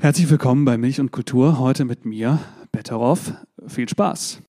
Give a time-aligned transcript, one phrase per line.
[0.00, 1.58] Herzlich willkommen bei Milch und Kultur.
[1.58, 2.38] Heute mit mir,
[2.70, 3.32] Betteroff.
[3.66, 4.42] Viel Spaß.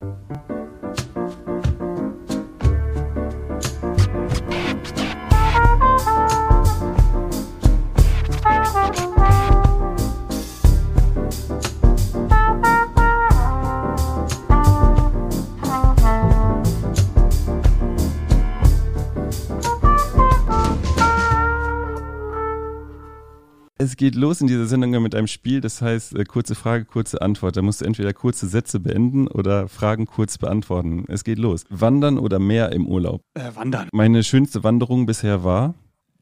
[23.82, 27.22] Es geht los in dieser Sendung mit einem Spiel, das heißt äh, kurze Frage, kurze
[27.22, 27.56] Antwort.
[27.56, 31.06] Da musst du entweder kurze Sätze beenden oder Fragen kurz beantworten.
[31.08, 31.64] Es geht los.
[31.70, 33.22] Wandern oder Meer im Urlaub?
[33.36, 33.88] Äh, wandern.
[33.94, 35.76] Meine schönste Wanderung bisher war?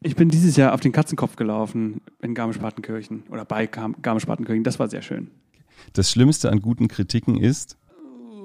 [0.03, 4.63] Ich bin dieses Jahr auf den Katzenkopf gelaufen in Garmisch-Partenkirchen oder bei Garmisch-Partenkirchen.
[4.63, 5.31] Das war sehr schön.
[5.93, 7.75] Das Schlimmste an guten Kritiken ist?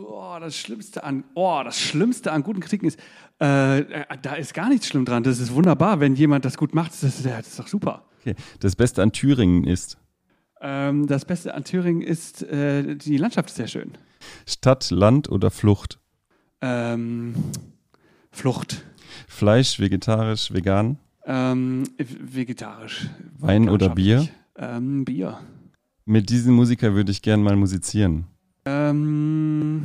[0.08, 2.98] Oh, das Schlimmste an, oh, das Schlimmste an guten Kritiken ist,
[3.42, 5.22] äh, äh da ist gar nichts schlimm dran.
[5.22, 6.92] Das ist wunderbar, wenn jemand das gut macht.
[7.02, 8.06] Das, das ist doch super.
[8.22, 8.36] Okay.
[8.60, 9.98] Das Beste an Thüringen ist?
[10.60, 13.92] Ähm, das Beste an Thüringen ist, äh, die Landschaft ist sehr schön.
[14.46, 15.98] Stadt, Land oder Flucht?
[16.60, 17.34] Ähm,
[18.30, 18.84] Flucht.
[19.26, 20.98] Fleisch, vegetarisch, vegan?
[21.26, 23.08] Ähm, vegetarisch.
[23.38, 24.28] Wein oder Bier?
[24.56, 25.40] Ähm, Bier.
[26.04, 28.26] Mit diesem Musiker würde ich gern mal musizieren.
[28.64, 29.84] Ähm,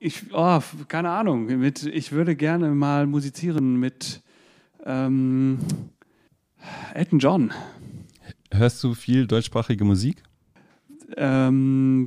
[0.00, 1.46] ich, oh, keine Ahnung.
[1.46, 4.22] Mit, ich würde gerne mal musizieren mit
[4.84, 5.58] ähm,
[6.94, 7.52] Elton John.
[8.52, 10.22] Hörst du viel deutschsprachige Musik?
[11.16, 12.06] Ähm,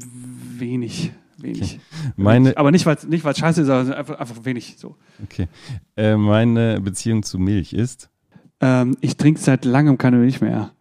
[0.57, 1.11] wenig.
[1.37, 1.61] Wenig.
[1.61, 1.79] Okay.
[2.17, 4.75] Meine, aber nicht, weil es nicht, scheiße ist, sondern einfach, einfach wenig.
[4.77, 4.95] So.
[5.23, 5.47] Okay.
[5.95, 8.09] Äh, meine Beziehung zu Milch ist?
[8.61, 10.71] Ähm, ich trinke seit langem keine Milch mehr.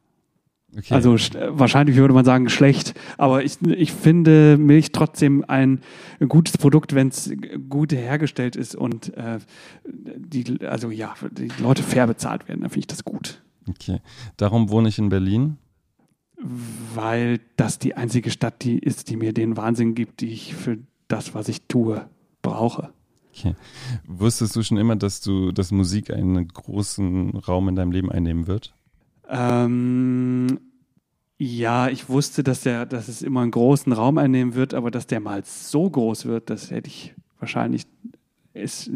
[0.76, 0.94] Okay.
[0.94, 5.80] Also wahrscheinlich würde man sagen schlecht, aber ich, ich finde Milch trotzdem ein
[6.28, 7.32] gutes Produkt, wenn es
[7.68, 9.38] gut hergestellt ist und äh,
[9.86, 13.42] die, also ja, die Leute fair bezahlt werden, dann finde ich das gut.
[13.69, 14.00] Okay.
[14.36, 15.58] Darum wohne ich in Berlin?
[16.94, 20.78] Weil das die einzige Stadt die ist, die mir den Wahnsinn gibt, die ich für
[21.08, 22.08] das, was ich tue,
[22.42, 22.92] brauche.
[23.34, 23.55] Okay.
[24.06, 28.46] Wusstest du schon immer, dass du, dass Musik einen großen Raum in deinem Leben einnehmen
[28.46, 28.74] wird?
[29.29, 30.61] Ähm,
[31.39, 35.06] ja, ich wusste, dass der, dass es immer einen großen Raum einnehmen wird, aber dass
[35.06, 37.86] der mal so groß wird, das hätte ich wahrscheinlich,
[38.55, 38.90] ist,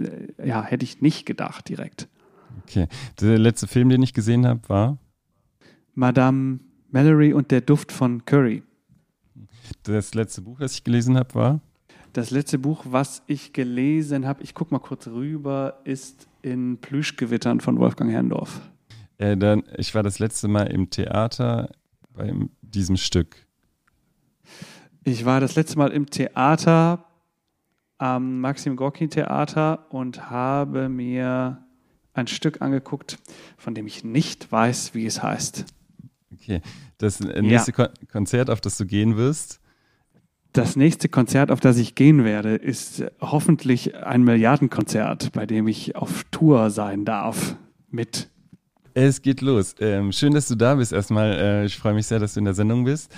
[0.44, 2.08] ja, hätte ich nicht gedacht direkt.
[2.62, 2.88] Okay.
[3.20, 4.98] Der letzte Film, den ich gesehen habe, war?
[5.94, 8.62] Madame Mallory und der Duft von Curry.
[9.84, 11.60] Das letzte Buch, das ich gelesen habe, war?
[12.12, 17.60] Das letzte Buch, was ich gelesen habe, ich gucke mal kurz rüber, ist in Plüschgewittern
[17.60, 18.60] von Wolfgang Herrndorf.
[19.16, 21.70] Äh, dann, ich war das letzte Mal im Theater
[22.12, 23.46] bei diesem Stück.
[25.04, 27.06] Ich war das letzte Mal im Theater
[27.98, 31.64] am Maxim Gorki Theater und habe mir
[32.14, 33.18] ein Stück angeguckt,
[33.56, 35.64] von dem ich nicht weiß, wie es heißt.
[36.32, 36.60] Okay,
[36.98, 37.88] das nächste ja.
[38.10, 39.60] Konzert, auf das du gehen wirst?
[40.52, 45.96] Das nächste Konzert, auf das ich gehen werde, ist hoffentlich ein Milliardenkonzert, bei dem ich
[45.96, 47.56] auf Tour sein darf
[47.90, 48.28] mit.
[48.92, 49.74] Es geht los.
[49.80, 51.32] Ähm, schön, dass du da bist erstmal.
[51.32, 53.10] Äh, ich freue mich sehr, dass du in der Sendung bist.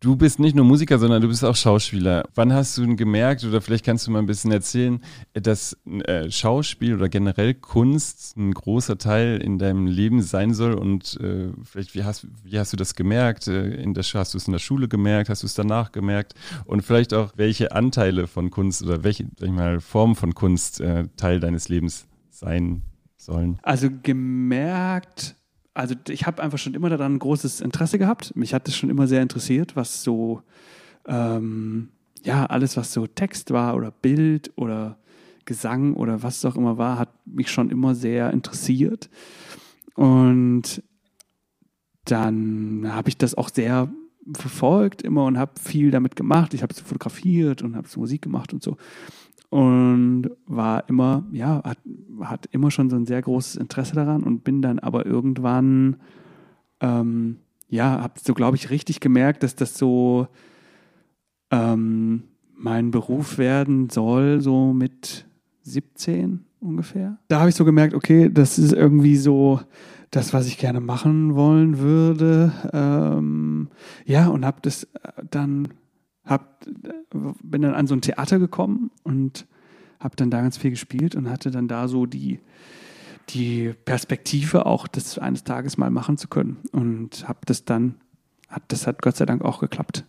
[0.00, 2.22] Du bist nicht nur Musiker, sondern du bist auch Schauspieler.
[2.36, 5.00] Wann hast du gemerkt, oder vielleicht kannst du mal ein bisschen erzählen,
[5.32, 10.74] dass äh, Schauspiel oder generell Kunst ein großer Teil in deinem Leben sein soll?
[10.74, 13.48] Und äh, vielleicht, wie hast, wie hast du das gemerkt?
[13.48, 15.30] Äh, in der, hast du es in der Schule gemerkt?
[15.30, 16.34] Hast du es danach gemerkt?
[16.64, 20.80] Und vielleicht auch, welche Anteile von Kunst oder welche sag ich mal, Formen von Kunst
[21.16, 22.82] Teil deines Lebens sein
[23.16, 23.58] sollen?
[23.62, 25.34] Also gemerkt
[25.78, 28.34] also ich habe einfach schon immer daran ein großes Interesse gehabt.
[28.34, 30.42] Mich hat das schon immer sehr interessiert, was so,
[31.06, 31.90] ähm,
[32.24, 34.98] ja, alles, was so Text war oder Bild oder
[35.44, 39.08] Gesang oder was es auch immer war, hat mich schon immer sehr interessiert.
[39.94, 40.82] Und
[42.06, 43.88] dann habe ich das auch sehr
[44.34, 46.54] verfolgt immer und habe viel damit gemacht.
[46.54, 48.76] Ich habe es fotografiert und habe es Musik gemacht und so
[49.50, 51.78] und war immer, ja, hat,
[52.20, 55.96] hat immer schon so ein sehr großes Interesse daran und bin dann aber irgendwann,
[56.80, 57.38] ähm,
[57.68, 60.28] ja, habe so, glaube ich, richtig gemerkt, dass das so
[61.50, 62.24] ähm,
[62.54, 65.26] mein Beruf werden soll, so mit
[65.62, 67.18] 17 ungefähr.
[67.28, 69.60] Da habe ich so gemerkt, okay, das ist irgendwie so
[70.10, 72.52] das, was ich gerne machen wollen würde.
[72.72, 73.68] Ähm,
[74.04, 74.88] ja, und habe das
[75.30, 75.68] dann
[76.28, 76.66] hab,
[77.42, 79.46] bin dann an so ein Theater gekommen und
[79.98, 82.40] habe dann da ganz viel gespielt und hatte dann da so die,
[83.30, 86.58] die Perspektive, auch das eines Tages mal machen zu können.
[86.72, 87.96] Und habe das dann,
[88.48, 90.04] hat, das hat Gott sei Dank auch geklappt.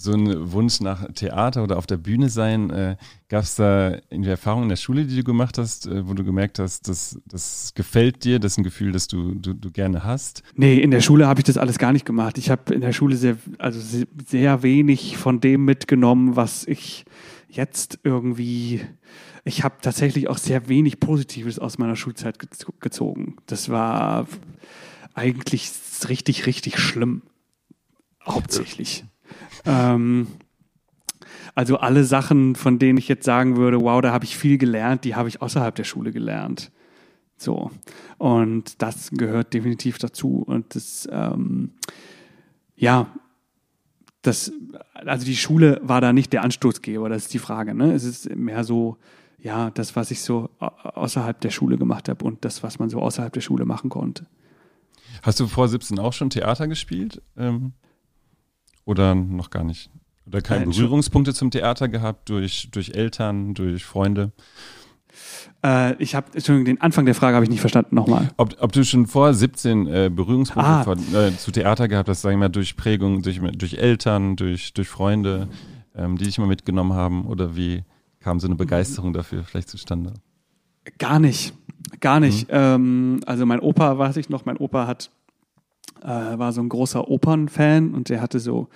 [0.00, 2.70] So ein Wunsch nach Theater oder auf der Bühne sein?
[2.70, 2.96] Äh,
[3.28, 6.24] Gab es da irgendwie Erfahrungen in der Schule, die du gemacht hast, äh, wo du
[6.24, 10.02] gemerkt hast, dass das gefällt dir, das ist ein Gefühl, das du, du, du gerne
[10.02, 10.42] hast?
[10.54, 12.38] Nee, in der Schule habe ich das alles gar nicht gemacht.
[12.38, 17.04] Ich habe in der Schule sehr, also sehr, sehr wenig von dem mitgenommen, was ich
[17.48, 18.80] jetzt irgendwie
[19.44, 22.38] ich habe tatsächlich auch sehr wenig Positives aus meiner Schulzeit
[22.80, 23.36] gezogen.
[23.46, 24.26] Das war
[25.14, 25.70] eigentlich
[26.08, 27.22] richtig, richtig schlimm.
[28.24, 29.04] Hauptsächlich.
[29.64, 30.26] Ähm,
[31.54, 35.04] also alle Sachen, von denen ich jetzt sagen würde, wow, da habe ich viel gelernt,
[35.04, 36.70] die habe ich außerhalb der Schule gelernt.
[37.36, 37.70] So.
[38.18, 40.42] Und das gehört definitiv dazu.
[40.46, 41.72] Und das, ähm,
[42.76, 43.08] ja,
[44.22, 44.52] das,
[44.94, 47.74] also die Schule war da nicht der Anstoßgeber, das ist die Frage.
[47.74, 47.92] Ne?
[47.92, 48.98] Es ist mehr so,
[49.38, 53.00] ja, das, was ich so außerhalb der Schule gemacht habe und das, was man so
[53.00, 54.26] außerhalb der Schule machen konnte.
[55.22, 57.22] Hast du vor 17 auch schon Theater gespielt?
[57.36, 57.72] Ähm,
[58.90, 59.90] oder noch gar nicht?
[60.26, 64.32] Oder keine Nein, Berührungspunkte zum Theater gehabt durch, durch Eltern, durch Freunde?
[65.64, 68.28] Äh, ich habe, Entschuldigung, den Anfang der Frage habe ich nicht verstanden, nochmal.
[68.36, 70.84] Ob, ob du schon vor 17 äh, Berührungspunkte ah.
[70.84, 74.72] vor, äh, zu Theater gehabt hast, sagen wir mal, durch Prägung, durch, durch Eltern, durch,
[74.72, 75.48] durch Freunde,
[75.94, 77.82] ähm, die dich mal mitgenommen haben oder wie?
[78.20, 80.14] kam so eine Begeisterung dafür vielleicht zustande?
[80.98, 81.54] Gar nicht,
[82.00, 82.48] gar nicht.
[82.48, 82.54] Mhm.
[82.54, 85.10] Ähm, also mein Opa, weiß ich noch, mein Opa hat,
[86.02, 88.68] äh, war so ein großer Opernfan und der hatte so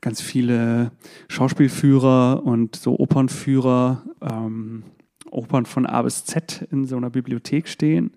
[0.00, 0.92] ganz viele
[1.28, 4.84] Schauspielführer und so Opernführer, ähm,
[5.30, 8.12] Opern von A bis Z in so einer Bibliothek stehen.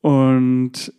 [0.00, 0.92] Und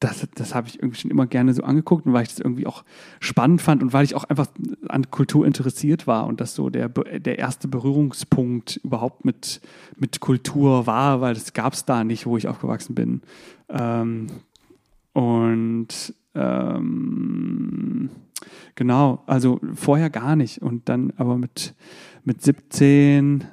[0.00, 2.66] das, das habe ich irgendwie schon immer gerne so angeguckt und weil ich das irgendwie
[2.66, 2.84] auch
[3.20, 4.46] spannend fand und weil ich auch einfach
[4.88, 9.60] an Kultur interessiert war und das so der, der erste Berührungspunkt überhaupt mit,
[9.96, 13.20] mit Kultur war, weil das gab es da nicht, wo ich aufgewachsen bin.
[13.68, 14.28] Ähm,
[15.12, 18.10] und ähm,
[18.74, 21.74] genau, also vorher gar nicht und dann aber mit,
[22.24, 23.44] mit 17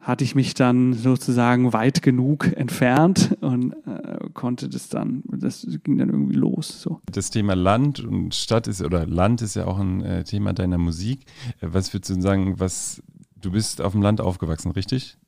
[0.00, 5.98] hatte ich mich dann sozusagen weit genug entfernt und äh, konnte das dann, das ging
[5.98, 6.80] dann irgendwie los.
[6.80, 7.00] So.
[7.12, 10.78] Das Thema Land und Stadt ist, oder Land ist ja auch ein äh, Thema deiner
[10.78, 11.26] Musik.
[11.60, 13.02] Äh, was würdest du sagen, was,
[13.36, 15.18] du bist auf dem Land aufgewachsen, richtig?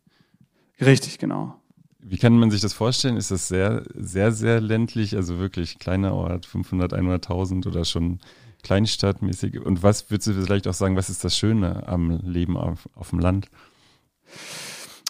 [0.80, 1.59] Richtig, genau.
[2.02, 3.16] Wie kann man sich das vorstellen?
[3.16, 8.20] Ist das sehr, sehr, sehr ländlich, also wirklich kleiner Ort, 500, 100.000 oder schon
[8.62, 9.60] kleinstadtmäßig?
[9.60, 13.10] Und was würdest du vielleicht auch sagen, was ist das Schöne am Leben auf, auf
[13.10, 13.48] dem Land?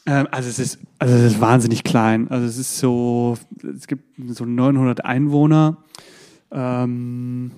[0.07, 2.29] Ähm, also es ist, also es ist wahnsinnig klein.
[2.29, 4.05] Also es ist so, es gibt
[4.35, 5.79] so 900 Einwohner.
[6.51, 7.53] Ähm,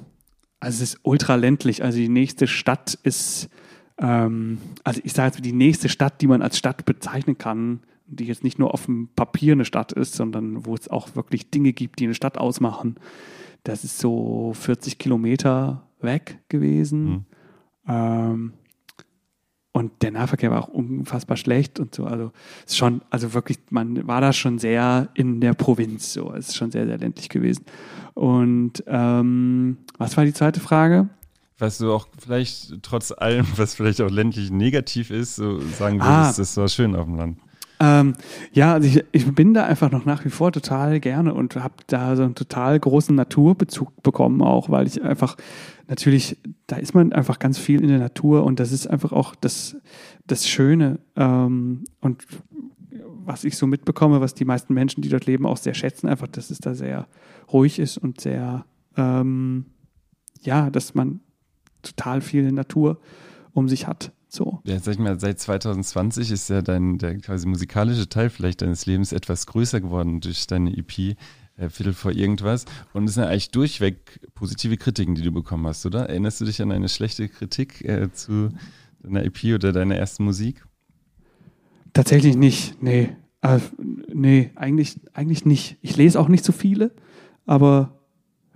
[0.60, 1.82] also es ist ultra ländlich.
[1.82, 3.48] Also die nächste Stadt ist,
[3.98, 8.24] ähm, also ich sage jetzt die nächste Stadt, die man als Stadt bezeichnen kann, die
[8.24, 11.72] jetzt nicht nur auf dem Papier eine Stadt ist, sondern wo es auch wirklich Dinge
[11.72, 12.96] gibt, die eine Stadt ausmachen.
[13.64, 17.04] Das ist so 40 Kilometer weg gewesen.
[17.04, 17.24] Mhm.
[17.88, 18.52] Ähm,
[19.74, 22.04] und der Nahverkehr war auch unfassbar schlecht und so.
[22.04, 22.32] Also
[22.66, 26.12] ist schon, also wirklich, man war da schon sehr in der Provinz.
[26.12, 27.64] So, es ist schon sehr, sehr ländlich gewesen.
[28.12, 31.08] Und ähm, was war die zweite Frage?
[31.62, 36.08] Was du auch vielleicht trotz allem, was vielleicht auch ländlich negativ ist, so sagen würdest,
[36.08, 36.34] ah.
[36.36, 37.38] das war schön auf dem Land.
[37.78, 38.14] Ähm,
[38.52, 41.74] ja, also ich, ich bin da einfach noch nach wie vor total gerne und habe
[41.86, 45.36] da so einen total großen Naturbezug bekommen, auch weil ich einfach
[45.86, 46.36] natürlich,
[46.66, 49.76] da ist man einfach ganz viel in der Natur und das ist einfach auch das,
[50.26, 50.98] das Schöne.
[51.14, 52.26] Ähm, und
[53.24, 56.26] was ich so mitbekomme, was die meisten Menschen, die dort leben, auch sehr schätzen, einfach,
[56.26, 57.06] dass es da sehr
[57.52, 58.64] ruhig ist und sehr,
[58.96, 59.66] ähm,
[60.42, 61.20] ja, dass man
[61.82, 63.00] total viel Natur
[63.52, 64.12] um sich hat.
[64.28, 64.60] So.
[64.64, 68.86] Ja, sag ich mal, seit 2020 ist ja dein der quasi musikalische Teil vielleicht deines
[68.86, 71.16] Lebens etwas größer geworden durch deine EP
[71.58, 72.64] äh, Viertel vor irgendwas.
[72.94, 76.08] Und es sind ja eigentlich durchweg positive Kritiken, die du bekommen hast, oder?
[76.08, 78.48] Erinnerst du dich an eine schlechte Kritik äh, zu
[79.02, 80.64] deiner EP oder deiner ersten Musik?
[81.92, 83.10] Tatsächlich nicht, nee.
[83.42, 83.58] Äh,
[84.12, 85.76] nee, eigentlich, eigentlich nicht.
[85.82, 86.92] Ich lese auch nicht so viele,
[87.44, 87.98] aber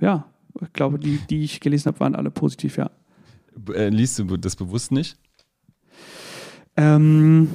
[0.01, 0.27] ja,
[0.63, 2.91] ich glaube, die, die ich gelesen habe, waren alle positiv, ja.
[3.75, 5.17] Äh, liest du das bewusst nicht?
[6.77, 7.49] Ähm,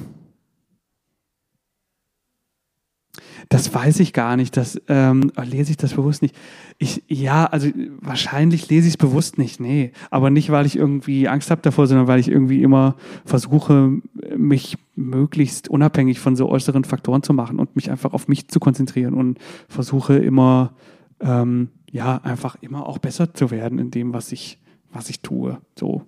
[3.51, 4.55] das weiß ich gar nicht.
[4.55, 6.33] Das ähm, lese ich das bewusst nicht.
[6.77, 7.67] Ich, ja, also
[7.99, 9.91] wahrscheinlich lese ich es bewusst nicht, nee.
[10.09, 13.99] Aber nicht, weil ich irgendwie Angst habe davor, sondern weil ich irgendwie immer versuche,
[14.37, 18.61] mich möglichst unabhängig von so äußeren Faktoren zu machen und mich einfach auf mich zu
[18.61, 20.73] konzentrieren und versuche immer,
[21.19, 24.60] ähm, ja, einfach immer auch besser zu werden in dem, was ich,
[24.91, 25.59] was ich tue.
[25.77, 26.05] So.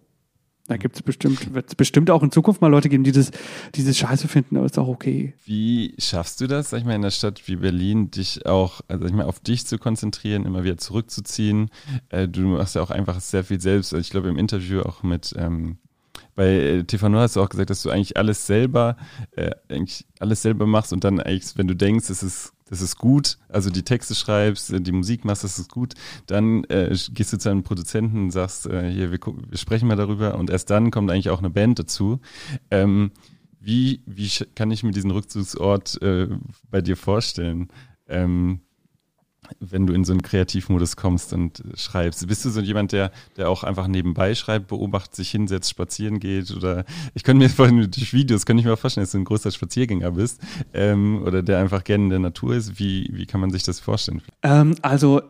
[0.67, 3.31] Da gibt es bestimmt, wird es bestimmt auch in Zukunft mal Leute geben, die das,
[3.75, 5.33] dieses Scheiße finden, aber ist auch okay.
[5.43, 9.03] Wie schaffst du das, sag ich mal, in einer Stadt wie Berlin, dich auch, also
[9.03, 11.69] sag ich mal, auf dich zu konzentrieren, immer wieder zurückzuziehen?
[12.09, 13.93] Äh, du machst ja auch einfach sehr viel selbst.
[13.93, 15.79] Also ich glaube, im Interview auch mit ähm,
[16.35, 18.95] bei äh, TV Nur hast du auch gesagt, dass du eigentlich alles selber,
[19.31, 22.97] äh, eigentlich alles selber machst und dann eigentlich, wenn du denkst, es ist das ist
[22.97, 25.93] gut, also die Texte schreibst, äh, die Musik machst, das ist gut,
[26.27, 29.87] dann äh, gehst du zu einem Produzenten und sagst, äh, hier, wir, gucken, wir sprechen
[29.87, 32.19] mal darüber und erst dann kommt eigentlich auch eine Band dazu.
[32.71, 33.11] Ähm,
[33.59, 36.27] wie, wie kann ich mir diesen Rückzugsort äh,
[36.69, 37.69] bei dir vorstellen?
[38.07, 38.59] Ähm,
[39.59, 42.25] wenn du in so einen Kreativmodus kommst und schreibst?
[42.27, 46.51] Bist du so jemand, der, der auch einfach nebenbei schreibt, beobachtet, sich hinsetzt, spazieren geht?
[46.51, 49.51] Oder ich könnte mir vorhin durch Videos, könnte ich mir vorstellen, dass du ein großer
[49.51, 50.41] Spaziergänger bist
[50.73, 52.79] ähm, oder der einfach gerne in der Natur ist.
[52.79, 54.21] Wie, wie kann man sich das vorstellen?
[54.43, 55.21] Ähm, also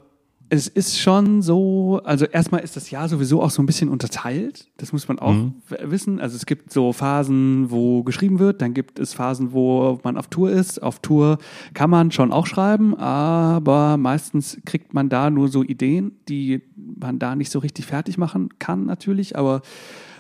[0.54, 4.68] es ist schon so, also erstmal ist das Jahr sowieso auch so ein bisschen unterteilt.
[4.78, 5.56] Das muss man auch mhm.
[5.82, 6.20] wissen.
[6.20, 10.28] Also es gibt so Phasen, wo geschrieben wird, dann gibt es Phasen, wo man auf
[10.28, 10.84] Tour ist.
[10.84, 11.40] Auf Tour
[11.74, 17.18] kann man schon auch schreiben, aber meistens kriegt man da nur so Ideen, die man
[17.18, 19.36] da nicht so richtig fertig machen kann, natürlich.
[19.36, 19.64] Aber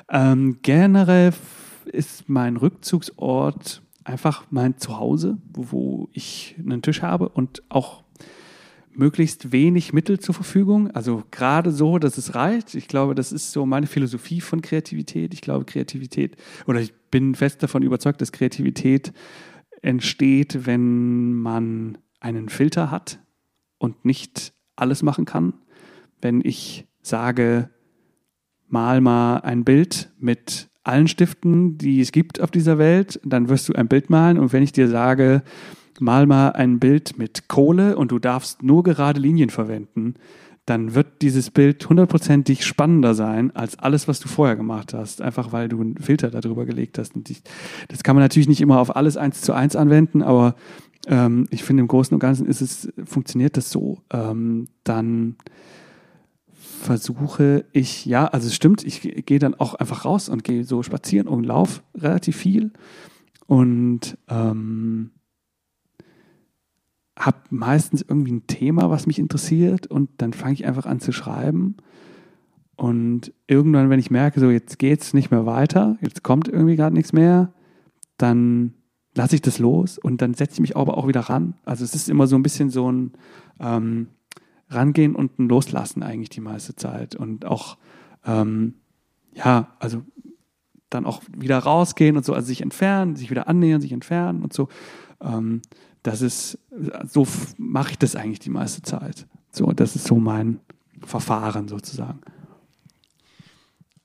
[0.09, 1.31] ähm, generell
[1.85, 8.02] ist mein Rückzugsort einfach mein Zuhause, wo ich einen Tisch habe und auch
[8.95, 10.91] möglichst wenig Mittel zur Verfügung.
[10.91, 12.75] Also gerade so, dass es reicht.
[12.75, 15.33] Ich glaube, das ist so meine Philosophie von Kreativität.
[15.33, 16.35] Ich glaube, Kreativität,
[16.67, 19.13] oder ich bin fest davon überzeugt, dass Kreativität
[19.81, 23.19] entsteht, wenn man einen Filter hat
[23.77, 25.53] und nicht alles machen kann.
[26.21, 27.69] Wenn ich sage,
[28.67, 33.69] mal mal ein Bild mit allen Stiften, die es gibt auf dieser Welt, dann wirst
[33.69, 34.37] du ein Bild malen.
[34.37, 35.43] Und wenn ich dir sage,
[35.99, 40.15] mal mal ein Bild mit Kohle und du darfst nur gerade Linien verwenden,
[40.65, 45.51] dann wird dieses Bild hundertprozentig spannender sein als alles, was du vorher gemacht hast, einfach
[45.51, 47.15] weil du einen Filter darüber gelegt hast.
[47.15, 47.29] Und
[47.89, 50.55] das kann man natürlich nicht immer auf alles eins zu eins anwenden, aber
[51.07, 53.99] ähm, ich finde im Großen und Ganzen ist es, funktioniert das so.
[54.09, 55.35] Ähm, dann
[56.53, 60.81] versuche ich, ja, also es stimmt, ich gehe dann auch einfach raus und gehe so
[60.81, 62.71] spazieren und laufe relativ viel.
[63.47, 65.11] Und ähm,
[67.17, 71.11] habe meistens irgendwie ein Thema, was mich interessiert und dann fange ich einfach an zu
[71.11, 71.77] schreiben.
[72.75, 76.75] Und irgendwann, wenn ich merke, so jetzt geht es nicht mehr weiter, jetzt kommt irgendwie
[76.75, 77.53] gerade nichts mehr,
[78.17, 78.73] dann
[79.15, 81.53] lasse ich das los und dann setze ich mich aber auch wieder ran.
[81.65, 83.11] Also es ist immer so ein bisschen so ein
[83.59, 84.07] ähm,
[84.69, 87.15] Rangehen und ein Loslassen eigentlich die meiste Zeit.
[87.15, 87.77] Und auch,
[88.25, 88.75] ähm,
[89.33, 90.01] ja, also
[90.89, 94.53] dann auch wieder rausgehen und so, also sich entfernen, sich wieder annähern, sich entfernen und
[94.53, 94.67] so.
[95.21, 95.61] Ähm,
[96.03, 96.59] das ist,
[97.09, 97.25] so
[97.57, 99.25] mache ich das eigentlich die meiste Zeit.
[99.51, 100.59] So, das ist so mein
[101.01, 102.19] Verfahren sozusagen.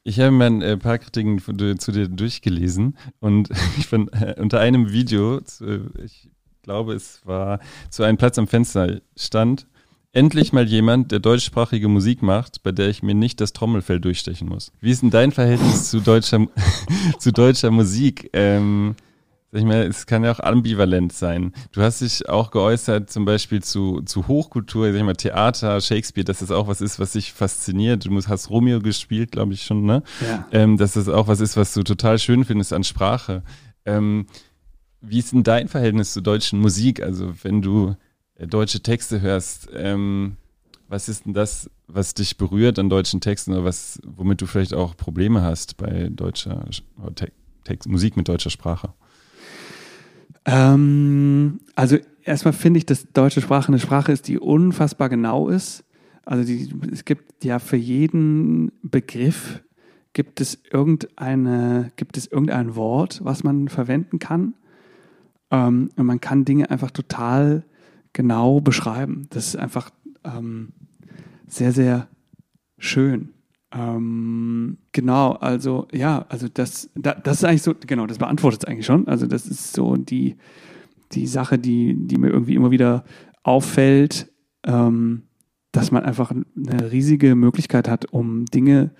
[0.05, 4.61] Ich habe mir ein äh, paar Kritiken zu dir durchgelesen und ich fand äh, unter
[4.61, 5.41] einem Video,
[6.03, 6.31] ich
[6.63, 9.67] glaube, es war zu einem Platz am Fenster stand,
[10.13, 14.49] endlich mal jemand, der deutschsprachige Musik macht, bei der ich mir nicht das Trommelfell durchstechen
[14.49, 14.73] muss.
[14.81, 16.47] Wie ist denn dein Verhältnis zu deutscher,
[17.19, 18.31] zu deutscher Musik?
[18.33, 18.97] Ähm,
[19.53, 21.53] ich mal, es kann ja auch ambivalent sein.
[21.73, 26.25] Du hast dich auch geäußert, zum Beispiel zu, zu Hochkultur, sag ich mal, Theater, Shakespeare,
[26.25, 28.05] dass das auch was ist, was dich fasziniert.
[28.05, 30.03] Du hast Romeo gespielt, glaube ich schon, ne?
[30.21, 30.47] Ja.
[30.53, 33.43] Ähm, dass das auch was ist, was du total schön findest an Sprache.
[33.87, 34.27] Ähm,
[35.01, 37.03] wie ist denn dein Verhältnis zur deutschen Musik?
[37.03, 37.97] Also, wenn du
[38.35, 40.37] äh, deutsche Texte hörst, ähm,
[40.89, 44.75] was ist denn das, was dich berührt an deutschen Texten oder was, womit du vielleicht
[44.75, 46.67] auch Probleme hast bei deutscher
[47.65, 48.93] Text, Musik mit deutscher Sprache?
[50.49, 55.85] Ähm, also erstmal finde ich, dass deutsche Sprache eine Sprache ist, die unfassbar genau ist.
[56.25, 59.63] Also die, es gibt ja für jeden Begriff
[60.15, 64.55] gibt es irgendeine, gibt es irgendein Wort, was man verwenden kann.
[65.51, 67.65] Ähm, und man kann Dinge einfach total
[68.15, 69.27] genau beschreiben.
[69.31, 69.91] Das ist einfach
[70.25, 70.73] ähm,
[71.47, 72.09] sehr, sehr
[72.79, 73.35] schön.
[73.71, 78.87] Ähm, genau, also ja, also das, das ist eigentlich so, genau, das beantwortet es eigentlich
[78.87, 79.07] schon.
[79.09, 80.37] Also das ist so die,
[81.13, 83.05] die Sache, die, die mir irgendwie immer wieder
[83.43, 84.33] auffällt,
[84.65, 85.25] ähm,
[85.73, 88.91] dass man einfach eine riesige Möglichkeit hat, um Dinge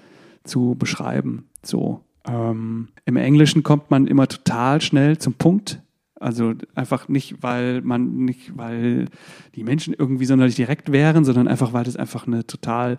[0.45, 1.49] zu beschreiben.
[1.65, 5.83] So ähm, im Englischen kommt man immer total schnell zum Punkt.
[6.21, 9.07] Also einfach nicht, weil man nicht, weil
[9.55, 12.99] die Menschen irgendwie sonderlich direkt wären, sondern einfach, weil das einfach eine total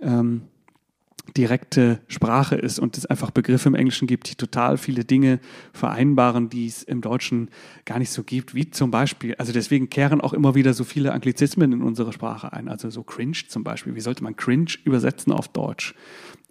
[0.00, 0.42] ähm,
[1.36, 5.40] direkte Sprache ist und es einfach Begriffe im Englischen gibt, die total viele Dinge
[5.72, 7.50] vereinbaren, die es im Deutschen
[7.84, 11.12] gar nicht so gibt, wie zum Beispiel, also deswegen kehren auch immer wieder so viele
[11.12, 13.94] Anglizismen in unsere Sprache ein, also so cringe zum Beispiel.
[13.94, 15.94] Wie sollte man cringe übersetzen auf Deutsch?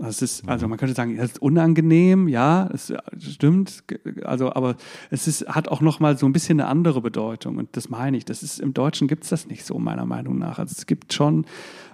[0.01, 3.84] Das ist, also man könnte sagen, das ist unangenehm, ja, es stimmt,
[4.24, 4.77] also, aber
[5.10, 8.24] es ist, hat auch nochmal so ein bisschen eine andere Bedeutung und das meine ich.
[8.24, 10.58] Das ist, im Deutschen gibt es das nicht so, meiner Meinung nach.
[10.58, 11.46] Also es gibt schon,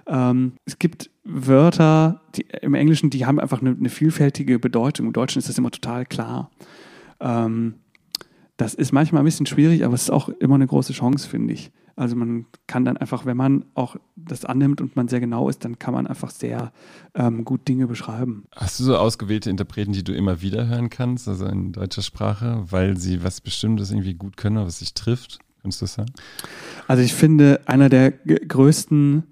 [0.06, 5.06] ähm, es gibt Wörter die, im Englischen, die haben einfach eine, eine, vielfältige Bedeutung.
[5.06, 6.52] Im Deutschen ist das immer total klar.
[7.18, 7.74] Ähm,
[8.56, 11.54] das ist manchmal ein bisschen schwierig, aber es ist auch immer eine große Chance, finde
[11.54, 11.72] ich.
[11.96, 15.64] Also man kann dann einfach, wenn man auch das annimmt und man sehr genau ist,
[15.64, 16.72] dann kann man einfach sehr
[17.14, 18.44] ähm, gut Dinge beschreiben.
[18.54, 22.64] Hast du so ausgewählte Interpreten, die du immer wieder hören kannst, also in deutscher Sprache,
[22.68, 25.38] weil sie was Bestimmtes irgendwie gut können, was sich trifft?
[25.62, 26.12] Kannst du das sagen?
[26.86, 29.24] Also ich finde, einer der größten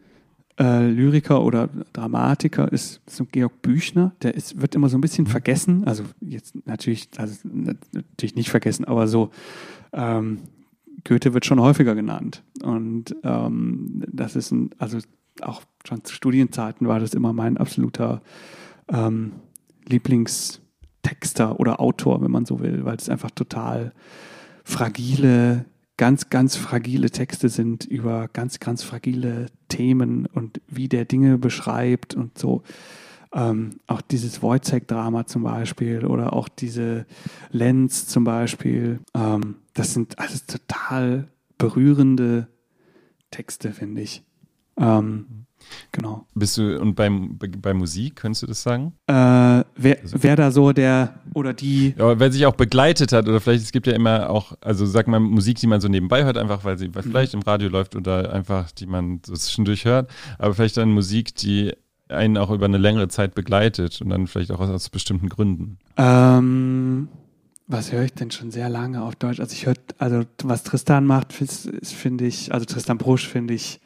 [0.59, 4.14] äh, Lyriker oder Dramatiker ist so Georg Büchner.
[4.23, 5.85] Der ist, wird immer so ein bisschen vergessen.
[5.85, 7.37] Also jetzt natürlich, also
[7.92, 9.30] natürlich nicht vergessen, aber so
[9.92, 10.38] ähm,
[11.05, 12.43] Goethe wird schon häufiger genannt.
[12.63, 14.99] Und ähm, das ist ein, also
[15.41, 18.23] auch schon zu Studienzeiten war das immer mein absoluter
[18.89, 19.33] ähm,
[19.87, 23.93] Lieblingstexter oder Autor, wenn man so will, weil es einfach total
[24.65, 31.39] fragile, ganz, ganz fragile Texte sind über ganz, ganz fragile Themen und wie der Dinge
[31.39, 32.63] beschreibt und so.
[33.35, 37.05] Ähm, auch dieses Wojciech-Drama zum Beispiel oder auch diese
[37.50, 39.00] Lenz zum Beispiel.
[39.12, 42.47] Ähm, das sind alles total berührende
[43.33, 44.23] Texte, finde ich.
[44.76, 45.47] Ähm,
[45.91, 46.26] genau.
[46.35, 48.93] Bist du, und beim, bei Musik, könntest du das sagen?
[49.09, 51.95] Äh, wer, also, wer da so der oder die.
[51.99, 55.09] Ja, wer sich auch begleitet hat, oder vielleicht, es gibt ja immer auch, also sag
[55.09, 57.03] mal, Musik, die man so nebenbei hört, einfach weil sie mhm.
[57.03, 61.35] vielleicht im Radio läuft oder einfach, die man so zwischendurch hört, aber vielleicht dann Musik,
[61.35, 61.73] die
[62.08, 65.78] einen auch über eine längere Zeit begleitet und dann vielleicht auch aus, aus bestimmten Gründen?
[65.96, 67.08] Ähm,
[67.66, 69.40] was höre ich denn schon sehr lange auf Deutsch?
[69.40, 73.80] Also ich höre, also was Tristan macht, finde ich, also Tristan Brusch finde ich,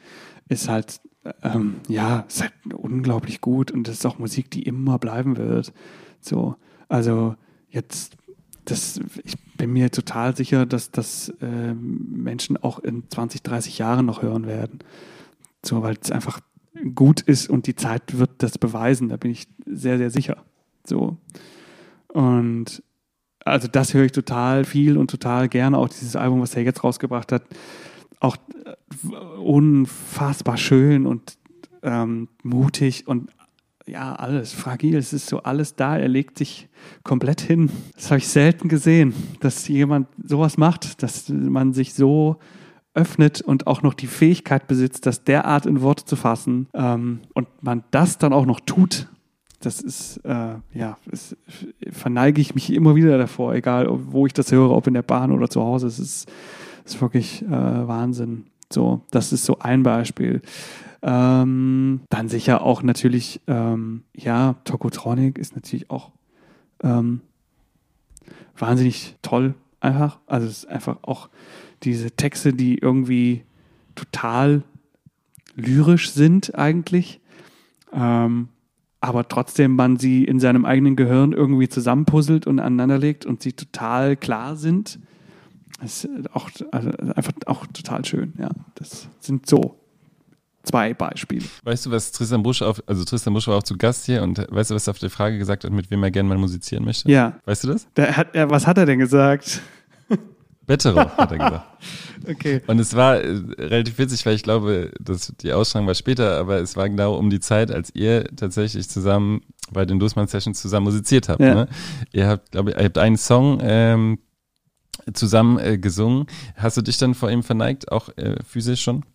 [0.49, 0.99] ist halt,
[1.43, 5.71] ähm, ja, ist halt unglaublich gut und das ist auch Musik, die immer bleiben wird.
[6.19, 6.55] So,
[6.89, 7.35] also
[7.69, 8.17] jetzt,
[8.65, 14.05] das, ich bin mir total sicher, dass das äh, Menschen auch in 20, 30 Jahren
[14.05, 14.79] noch hören werden.
[15.63, 16.39] So, weil es einfach
[16.95, 20.43] gut ist und die Zeit wird das beweisen, da bin ich sehr, sehr sicher.
[20.85, 21.17] So.
[22.07, 22.83] Und
[23.45, 25.77] also das höre ich total viel und total gerne.
[25.77, 27.43] Auch dieses Album, was er jetzt rausgebracht hat,
[28.19, 31.37] auch äh, unfassbar schön und
[31.81, 33.29] ähm, mutig und
[33.85, 34.95] ja, alles fragil.
[34.97, 35.97] Es ist so alles da.
[35.97, 36.67] Er legt sich
[37.03, 37.71] komplett hin.
[37.95, 42.37] Das habe ich selten gesehen, dass jemand sowas macht, dass man sich so
[42.93, 47.47] öffnet und auch noch die Fähigkeit besitzt, das derart in Worte zu fassen ähm, und
[47.61, 49.07] man das dann auch noch tut,
[49.61, 51.35] das ist, äh, ja, es,
[51.91, 55.31] verneige ich mich immer wieder davor, egal wo ich das höre, ob in der Bahn
[55.31, 55.87] oder zu Hause.
[55.87, 56.31] Es ist,
[56.85, 58.45] ist wirklich äh, Wahnsinn.
[58.71, 60.41] So, das ist so ein Beispiel.
[61.01, 66.11] Ähm, dann sicher auch natürlich, ähm, ja, Tokotronic ist natürlich auch
[66.81, 67.21] ähm,
[68.57, 70.19] wahnsinnig toll einfach.
[70.25, 71.29] Also es ist einfach auch
[71.83, 73.43] diese Texte, die irgendwie
[73.95, 74.63] total
[75.55, 77.19] lyrisch sind eigentlich,
[77.93, 78.49] ähm,
[79.01, 84.17] aber trotzdem man sie in seinem eigenen Gehirn irgendwie zusammenpuzzelt und aneinanderlegt und sie total
[84.17, 84.99] klar sind.
[85.79, 88.49] Das ist auch, also einfach auch total schön, ja.
[88.75, 89.79] Das sind so
[90.63, 91.45] zwei Beispiele.
[91.63, 94.45] Weißt du, was Tristan Busch auf, also Tristan Busch war auch zu Gast hier und
[94.49, 96.83] weißt du, was er auf die Frage gesagt hat, mit wem er gerne mal musizieren
[96.83, 97.09] möchte?
[97.09, 97.39] Ja.
[97.45, 97.87] Weißt du das?
[97.95, 99.61] Der hat, was hat er denn gesagt?
[100.69, 101.65] Betterow, hat er gesagt.
[102.29, 102.61] okay.
[102.67, 106.59] Und es war äh, relativ witzig, weil ich glaube, dass die Ausstrahlung war später, aber
[106.59, 110.83] es war genau um die Zeit, als ihr tatsächlich zusammen bei den Dussmann Sessions zusammen
[110.83, 111.41] musiziert habt.
[111.41, 111.55] Ja.
[111.55, 111.67] Ne?
[112.11, 114.19] Ihr habt, glaube ich, ihr habt einen Song ähm,
[115.11, 116.27] zusammen äh, gesungen.
[116.55, 119.05] Hast du dich dann vor ihm verneigt, auch äh, physisch schon?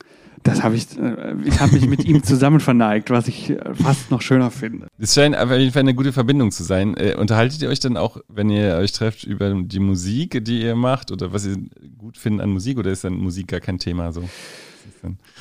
[0.44, 4.10] Das habe ich, äh, ich habe mich mit ihm zusammen verneigt, was ich äh, fast
[4.10, 4.88] noch schöner finde.
[4.98, 6.94] Es scheint auf jeden Fall eine gute Verbindung zu sein.
[6.98, 10.76] Äh, unterhaltet ihr euch dann auch, wenn ihr euch trefft, über die Musik, die ihr
[10.76, 11.56] macht oder was ihr
[11.96, 14.22] gut findet an Musik oder ist dann Musik gar kein Thema so?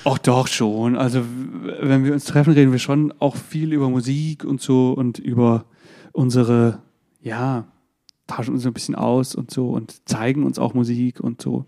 [0.05, 0.97] Ach doch schon.
[0.97, 1.21] Also
[1.81, 5.65] wenn wir uns treffen, reden wir schon auch viel über Musik und so und über
[6.13, 6.79] unsere,
[7.21, 7.67] ja,
[8.27, 11.65] tauschen uns ein bisschen aus und so und zeigen uns auch Musik und so.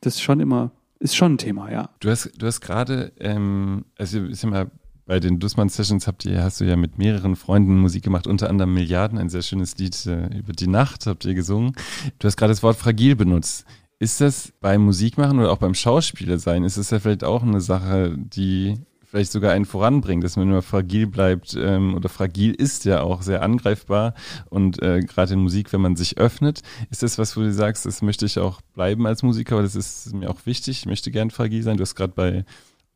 [0.00, 1.90] Das ist schon immer ist schon ein Thema, ja.
[2.00, 4.70] Du hast, du hast gerade, ähm, also ich sag mal,
[5.06, 8.50] bei den Dussmann Sessions habt ihr, hast du ja mit mehreren Freunden Musik gemacht, unter
[8.50, 11.72] anderem Milliarden, ein sehr schönes Lied äh, über die Nacht habt ihr gesungen.
[12.18, 13.64] Du hast gerade das Wort fragil benutzt.
[13.98, 17.60] Ist das beim Musikmachen oder auch beim Schauspieler sein, ist das ja vielleicht auch eine
[17.60, 18.74] Sache, die
[19.06, 23.22] vielleicht sogar einen voranbringt, dass man immer fragil bleibt ähm, oder fragil ist ja auch
[23.22, 24.14] sehr angreifbar
[24.50, 27.86] und äh, gerade in Musik, wenn man sich öffnet, ist das was, wo du sagst,
[27.86, 31.10] das möchte ich auch bleiben als Musiker, weil das ist mir auch wichtig, ich möchte
[31.10, 31.76] gern fragil sein.
[31.76, 32.44] Du hast gerade bei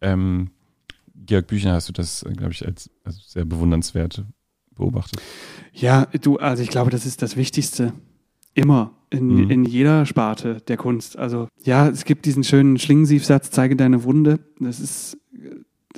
[0.00, 0.50] ähm,
[1.14, 4.24] Georg Büchner hast du das, äh, glaube ich, als, als sehr bewundernswert
[4.74, 5.20] beobachtet?
[5.72, 7.92] Ja, du, also ich glaube, das ist das Wichtigste.
[8.54, 8.92] Immer.
[9.10, 9.50] In, mhm.
[9.50, 11.16] in jeder Sparte der Kunst.
[11.18, 14.40] Also, ja, es gibt diesen schönen Schlingensiefsatz, zeige deine Wunde.
[14.58, 15.16] Das ist,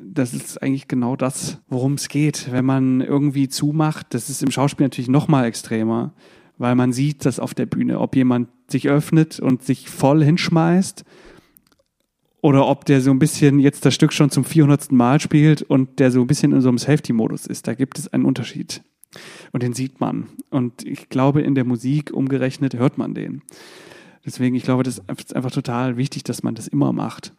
[0.00, 2.50] das ist eigentlich genau das, worum es geht.
[2.50, 6.14] Wenn man irgendwie zumacht, das ist im Schauspiel natürlich noch mal extremer,
[6.59, 11.05] weil man sieht das auf der Bühne, ob jemand sich öffnet und sich voll hinschmeißt
[12.40, 14.92] oder ob der so ein bisschen jetzt das Stück schon zum 400.
[14.92, 17.66] Mal spielt und der so ein bisschen in so einem Safety-Modus ist.
[17.66, 18.83] Da gibt es einen Unterschied.
[19.52, 20.28] Und den sieht man.
[20.50, 23.42] Und ich glaube, in der Musik umgerechnet hört man den.
[24.24, 27.35] Deswegen, ich glaube, das ist einfach total wichtig, dass man das immer macht.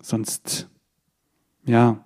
[0.00, 0.68] Sonst,
[1.68, 2.04] ja,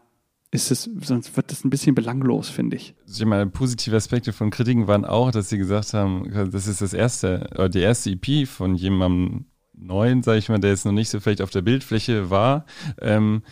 [0.51, 2.95] ist es, sonst wird das ein bisschen belanglos, finde ich.
[3.07, 6.93] Ich meine, positive Aspekte von Kritiken waren auch, dass sie gesagt haben, das ist das
[6.93, 11.09] erste, oder die erste EP von jemandem neuen, sage ich mal, der jetzt noch nicht
[11.09, 12.67] so vielleicht auf der Bildfläche war.
[13.01, 13.43] Ähm,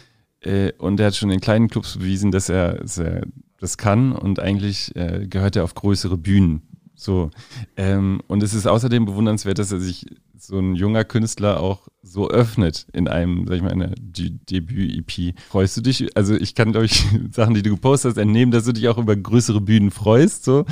[0.41, 3.23] äh, und der hat schon in kleinen Clubs bewiesen, dass er, dass er
[3.59, 6.63] das kann und eigentlich äh, gehört er auf größere Bühnen.
[6.95, 7.31] So.
[7.77, 12.31] Ähm, und es ist außerdem bewundernswert, dass er sich so ein junger Künstler auch so
[12.31, 15.35] öffnet in einem, sag ich mal, einer Debüt-EP.
[15.49, 16.17] Freust du dich?
[16.17, 18.99] Also ich kann, glaube ich, Sachen, die du gepostet hast, entnehmen, dass du dich auch
[18.99, 20.65] über größere Bühnen freust, so.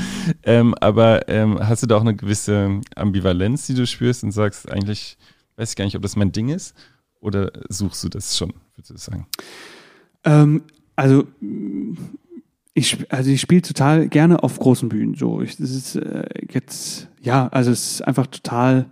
[0.43, 4.71] Ähm, aber ähm, hast du da auch eine gewisse Ambivalenz, die du spürst und sagst,
[4.71, 5.19] eigentlich
[5.57, 6.75] weiß ich gar nicht, ob das mein Ding ist?
[7.21, 9.27] Oder suchst du das schon, würdest du sagen?
[10.25, 10.63] Ähm,
[10.97, 11.27] also
[12.75, 15.15] ich, also ich spiele total gerne auf großen Bühnen.
[15.15, 18.87] So, ich, das ist äh, jetzt, ja, also es ist einfach total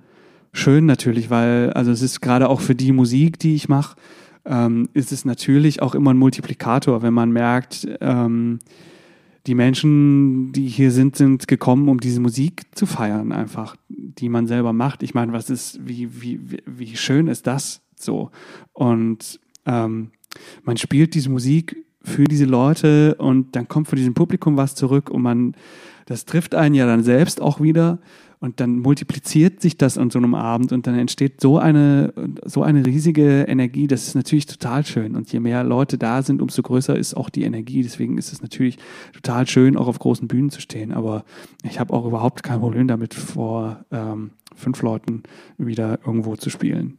[0.57, 3.97] schön natürlich, weil, also es ist gerade auch für die Musik, die ich mache,
[4.45, 8.59] ähm, ist es natürlich auch immer ein Multiplikator, wenn man merkt, ähm,
[9.47, 14.47] die Menschen, die hier sind, sind gekommen, um diese Musik zu feiern, einfach, die man
[14.47, 15.03] selber macht.
[15.03, 18.31] Ich meine, was ist, wie, wie, wie schön ist das so?
[18.73, 20.11] Und ähm,
[20.65, 25.11] man spielt diese Musik für diese Leute und dann kommt von diesem Publikum was zurück
[25.11, 25.55] und man,
[26.07, 27.99] das trifft einen ja dann selbst auch wieder
[28.39, 32.13] und dann multipliziert sich das an so einem Abend und dann entsteht so eine,
[32.45, 33.87] so eine riesige Energie.
[33.87, 35.17] Das ist natürlich total schön.
[35.17, 37.83] Und je mehr Leute da sind, umso größer ist auch die Energie.
[37.83, 38.79] Deswegen ist es natürlich
[39.15, 40.93] total schön, auch auf großen Bühnen zu stehen.
[40.93, 41.25] Aber
[41.63, 45.23] ich habe auch überhaupt kein Problem damit, vor ähm, fünf Leuten
[45.57, 46.99] wieder irgendwo zu spielen.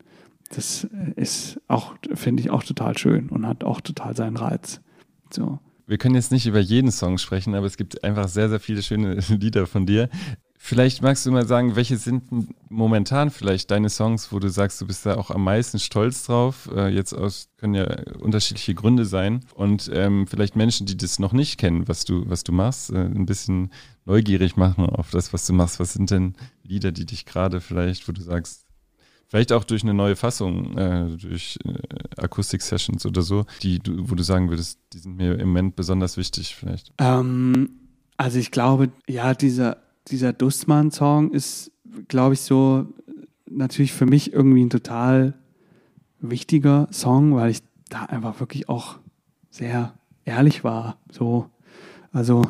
[0.50, 4.82] Das ist auch, finde ich, auch total schön und hat auch total seinen Reiz.
[5.30, 5.60] So.
[5.86, 8.84] Wir können jetzt nicht über jeden Song sprechen, aber es gibt einfach sehr, sehr viele
[8.84, 10.10] schöne Lieder von dir.
[10.60, 12.24] Vielleicht magst du mal sagen, welche sind
[12.70, 16.70] momentan vielleicht deine Songs, wo du sagst, du bist da auch am meisten stolz drauf?
[16.76, 17.86] Äh, jetzt aus können ja
[18.20, 22.44] unterschiedliche Gründe sein und ähm, vielleicht Menschen, die das noch nicht kennen, was du was
[22.44, 23.72] du machst, äh, ein bisschen
[24.06, 25.80] neugierig machen auf das, was du machst.
[25.80, 28.68] Was sind denn Lieder, die dich gerade vielleicht, wo du sagst,
[29.30, 31.74] Vielleicht auch durch eine neue Fassung, äh, durch äh,
[32.16, 36.16] Akustik-Sessions oder so, die du, wo du sagen würdest, die sind mir im Moment besonders
[36.16, 36.94] wichtig, vielleicht.
[36.98, 37.70] Ähm,
[38.16, 39.78] also ich glaube, ja, dieser,
[40.10, 41.72] dieser Dustmann-Song ist,
[42.08, 42.88] glaube ich, so
[43.50, 45.34] natürlich für mich irgendwie ein total
[46.20, 48.98] wichtiger Song, weil ich da einfach wirklich auch
[49.50, 49.94] sehr
[50.26, 50.98] ehrlich war.
[51.12, 51.50] So,
[52.12, 52.44] also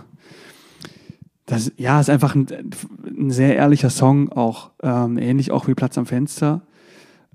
[1.45, 2.47] das, ja, ist einfach ein,
[3.05, 6.61] ein sehr ehrlicher Song, auch ähm, ähnlich auch wie Platz am Fenster.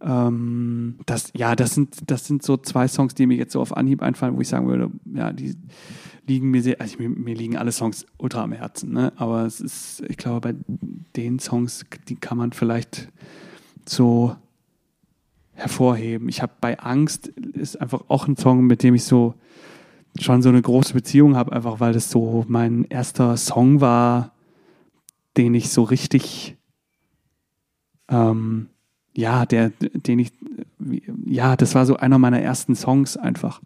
[0.02, 3.76] Ähm, das, ja, das sind, das sind so zwei Songs, die mir jetzt so auf
[3.76, 5.56] Anhieb einfallen, wo ich sagen würde, ja, die
[6.26, 9.12] liegen mir sehr, also mir, mir liegen alle Songs ultra am Herzen, ne?
[9.16, 10.54] Aber es ist, ich glaube, bei
[11.16, 13.08] den Songs, die kann man vielleicht
[13.88, 14.36] so
[15.52, 16.28] hervorheben.
[16.28, 19.34] Ich habe bei Angst ist einfach auch ein Song, mit dem ich so
[20.20, 24.32] schon so eine große Beziehung habe, einfach weil das so mein erster Song war,
[25.36, 26.56] den ich so richtig,
[28.08, 28.68] ähm,
[29.14, 30.32] ja, der, den ich,
[31.26, 33.60] ja, das war so einer meiner ersten Songs einfach.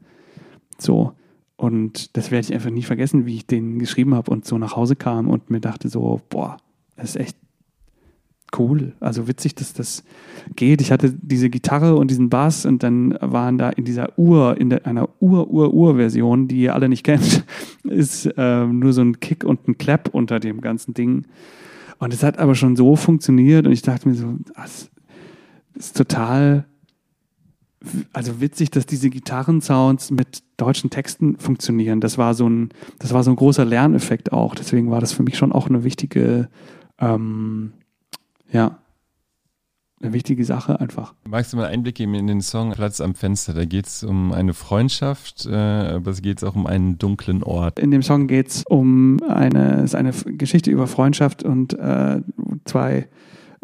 [0.79, 1.13] So.
[1.57, 4.77] Und das werde ich einfach nie vergessen, wie ich den geschrieben habe und so nach
[4.77, 6.59] Hause kam und mir dachte so, boah,
[6.97, 7.37] das ist echt
[8.59, 8.93] cool.
[9.01, 10.05] Also witzig, dass das
[10.55, 10.81] geht.
[10.81, 14.71] Ich hatte diese Gitarre und diesen Bass und dann waren da in dieser Ur, in
[14.71, 17.45] der, einer Ur-Ur-Ur-Version, die ihr alle nicht kennt,
[17.85, 21.25] ist äh, nur so ein Kick und ein Clap unter dem ganzen Ding.
[21.99, 24.91] Und es hat aber schon so funktioniert und ich dachte mir so, das
[25.77, 26.67] ist total,
[28.13, 32.01] also witzig, dass diese Gitarrensounds mit deutschen Texten funktionieren.
[32.01, 34.55] Das war so ein, das war so ein großer Lerneffekt auch.
[34.55, 36.49] Deswegen war das für mich schon auch eine wichtige
[36.99, 37.73] ähm,
[38.51, 38.79] ja.
[40.03, 41.15] Eine wichtige Sache einfach.
[41.27, 43.55] Magst du mal Einblick geben in den Song Platz am Fenster?
[43.55, 47.79] Da geht es um eine Freundschaft, äh, aber es geht auch um einen dunklen Ort.
[47.79, 52.21] In dem Song geht es um eine, ist eine Geschichte über Freundschaft und äh,
[52.67, 53.09] zwei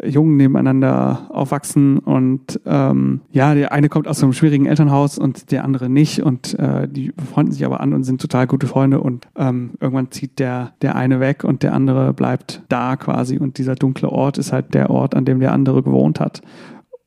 [0.05, 5.63] Jungen nebeneinander aufwachsen und ähm, ja, der eine kommt aus einem schwierigen Elternhaus und der
[5.63, 9.27] andere nicht und äh, die befreunden sich aber an und sind total gute Freunde und
[9.35, 13.75] ähm, irgendwann zieht der, der eine weg und der andere bleibt da quasi und dieser
[13.75, 16.41] dunkle Ort ist halt der Ort, an dem der andere gewohnt hat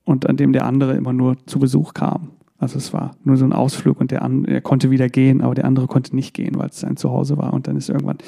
[0.04, 2.30] und an dem der andere immer nur zu Besuch kam.
[2.59, 5.54] Also es war nur so ein Ausflug und der, an, er konnte wieder gehen, aber
[5.54, 8.18] der andere konnte nicht gehen, weil es sein Zuhause war und dann ist irgendwann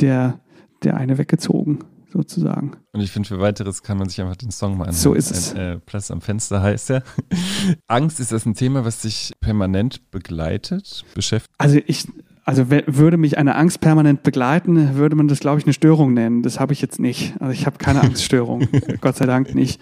[0.00, 0.38] der,
[0.84, 1.80] der eine weggezogen
[2.12, 2.76] sozusagen.
[2.92, 4.94] Und ich finde, für weiteres kann man sich einfach den Song mal anhören.
[4.94, 5.54] So ist es.
[5.54, 7.02] Ein, äh, Platz am Fenster heißt er.
[7.86, 11.54] Angst, ist das ein Thema, was dich permanent begleitet, beschäftigt?
[11.58, 12.06] Also ich,
[12.44, 16.42] also würde mich eine Angst permanent begleiten, würde man das, glaube ich, eine Störung nennen.
[16.42, 17.34] Das habe ich jetzt nicht.
[17.40, 18.68] Also ich habe keine Angststörung,
[19.00, 19.80] Gott sei Dank nicht.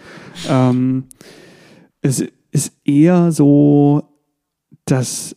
[0.49, 1.05] Ähm,
[2.01, 4.09] es ist eher so,
[4.87, 5.37] dass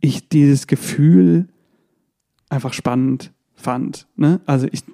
[0.00, 1.48] ich dieses Gefühl
[2.48, 3.32] einfach spannend
[3.66, 4.06] fand.
[4.14, 4.40] Ne?
[4.46, 4.84] Also ich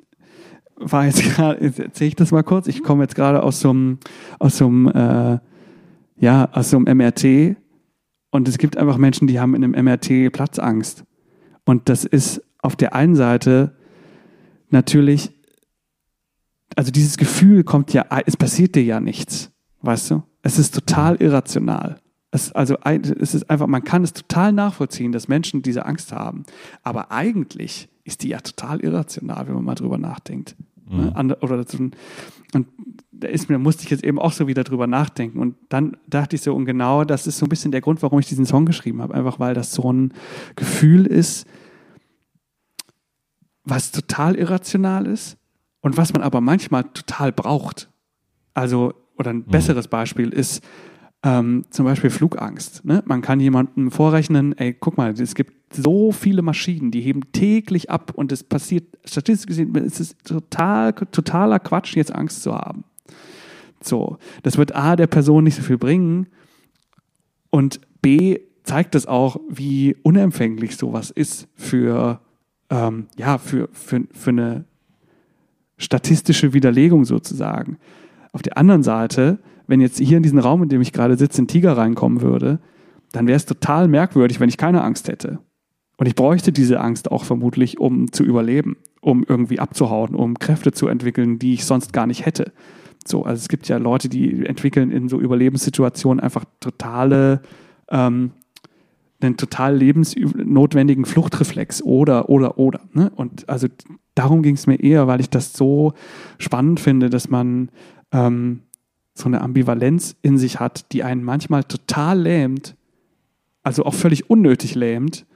[0.77, 3.71] war jetzt gerade, jetzt erzähle ich das mal kurz, ich komme jetzt gerade aus so
[3.71, 3.99] einem,
[4.39, 5.39] aus so einem, äh,
[6.17, 7.57] ja, aus so einem MRT
[8.31, 11.05] und es gibt einfach Menschen, die haben in einem MRT Platzangst.
[11.67, 13.77] Und das ist auf der einen Seite
[14.71, 15.31] natürlich,
[16.75, 19.51] also dieses Gefühl kommt ja, es passiert dir ja nichts,
[19.83, 20.23] weißt du?
[20.41, 22.01] Es ist total irrational.
[22.31, 26.45] Es, also es ist einfach, man kann es total nachvollziehen, dass Menschen diese Angst haben.
[26.83, 30.57] Aber eigentlich ist die ja total irrational, wenn man mal drüber nachdenkt.
[30.89, 31.15] Ne?
[31.17, 31.35] Mhm.
[31.41, 31.65] Oder
[32.55, 32.67] und
[33.13, 35.39] da ist mir, musste ich jetzt eben auch so wieder drüber nachdenken.
[35.39, 38.19] Und dann dachte ich so, und genau das ist so ein bisschen der Grund, warum
[38.19, 39.15] ich diesen Song geschrieben habe.
[39.15, 40.13] Einfach weil das so ein
[40.57, 41.47] Gefühl ist,
[43.65, 45.39] was total irrational ist
[45.81, 47.91] und was man aber manchmal total braucht.
[48.55, 49.45] Also, oder ein mhm.
[49.45, 50.63] besseres Beispiel ist,
[51.23, 52.85] ähm, zum Beispiel Flugangst.
[52.85, 53.03] Ne?
[53.07, 57.91] Man kann jemandem vorrechnen, ey, guck mal, es gibt so viele Maschinen, die heben täglich
[57.91, 62.85] ab und es passiert, statistisch gesehen, es ist total, totaler Quatsch, jetzt Angst zu haben.
[63.81, 66.27] So, das wird A, der Person nicht so viel bringen
[67.51, 72.21] und B, zeigt es auch, wie unempfänglich sowas ist für,
[72.71, 74.65] ähm, ja, für, für, für eine
[75.79, 77.79] statistische Widerlegung sozusagen.
[78.33, 79.39] Auf der anderen Seite
[79.73, 82.61] wenn jetzt hier in diesen Raum, in dem ich gerade sitze, ein Tiger reinkommen würde,
[83.11, 85.39] dann wäre es total merkwürdig, wenn ich keine Angst hätte.
[85.97, 90.73] Und ich bräuchte diese Angst auch vermutlich, um zu überleben, um irgendwie abzuhauen, um Kräfte
[90.73, 92.53] zu entwickeln, die ich sonst gar nicht hätte.
[93.07, 97.41] So, also es gibt ja Leute, die entwickeln in so Überlebenssituationen einfach totale,
[97.89, 98.33] ähm,
[99.23, 102.81] einen total lebensnotwendigen Fluchtreflex oder, oder, oder.
[102.93, 103.11] Ne?
[103.17, 103.69] Und also
[104.15, 105.95] darum ging es mir eher, weil ich das so
[106.37, 107.71] spannend finde, dass man
[108.13, 108.65] ähm,
[109.15, 112.77] so eine Ambivalenz in sich hat, die einen manchmal total lähmt,
[113.63, 115.27] also auch völlig unnötig lähmt,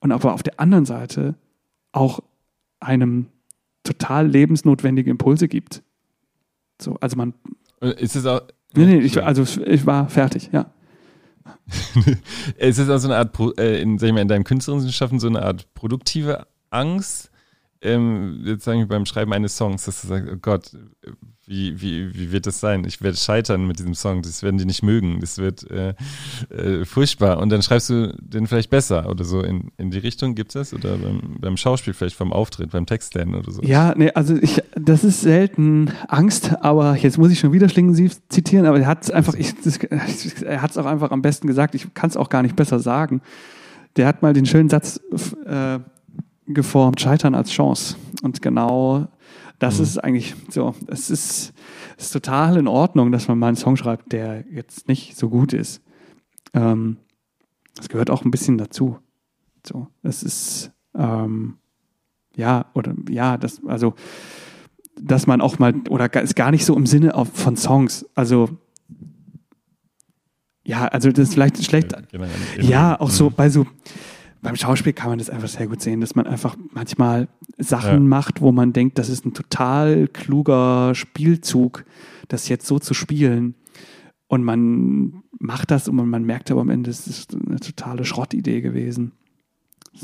[0.00, 1.34] und aber auf der anderen Seite
[1.92, 2.20] auch
[2.80, 3.26] einem
[3.84, 5.82] total lebensnotwendige Impulse gibt.
[6.80, 7.34] So, also man.
[7.80, 8.42] Ist es auch.
[8.74, 10.70] Nee, nee, ich, also ich war fertig, ja.
[12.56, 15.18] ist es auch so eine Art, äh, in, sag ich mal, in deinem künstlerischen Schaffen
[15.18, 17.29] so eine Art produktive Angst,
[17.82, 20.72] ähm, jetzt sagen wir beim Schreiben eines Songs, dass du sagst, oh Gott,
[21.50, 22.84] wie, wie, wie wird das sein?
[22.84, 25.94] Ich werde scheitern mit diesem Song, das werden die nicht mögen, das wird äh,
[26.48, 27.38] äh, furchtbar.
[27.38, 30.70] Und dann schreibst du den vielleicht besser oder so in, in die Richtung, gibt es
[30.70, 30.74] das?
[30.78, 33.62] Oder beim, beim Schauspiel vielleicht, beim Auftritt, beim Textlernen oder so?
[33.62, 38.16] Ja, nee, also ich, das ist selten Angst, aber jetzt muss ich schon wieder Schlingensief
[38.28, 41.48] zitieren, aber er hat es einfach, ich, das, er hat es auch einfach am besten
[41.48, 43.22] gesagt, ich kann es auch gar nicht besser sagen.
[43.96, 45.00] Der hat mal den schönen Satz
[45.46, 45.80] äh,
[46.54, 47.96] geformt, Scheitern als Chance.
[48.22, 49.08] Und genau
[49.60, 49.84] das mhm.
[49.84, 51.52] ist eigentlich so, es ist,
[51.96, 55.52] ist total in Ordnung, dass man mal einen Song schreibt, der jetzt nicht so gut
[55.52, 55.82] ist.
[56.54, 56.96] Ähm,
[57.76, 58.98] das gehört auch ein bisschen dazu.
[59.64, 61.58] So, es ist, ähm,
[62.34, 63.94] ja, oder ja, das, also,
[64.98, 68.48] dass man auch mal, oder ist gar nicht so im Sinne von Songs, also,
[70.64, 71.92] ja, also das ist vielleicht schlecht.
[72.60, 73.34] Ja, auch so mhm.
[73.34, 73.66] bei so,
[74.42, 77.98] beim Schauspiel kann man das einfach sehr gut sehen, dass man einfach manchmal Sachen ja.
[78.00, 81.84] macht, wo man denkt, das ist ein total kluger Spielzug,
[82.28, 83.54] das jetzt so zu spielen.
[84.28, 88.60] Und man macht das und man merkt aber am Ende, es ist eine totale Schrottidee
[88.60, 89.12] gewesen.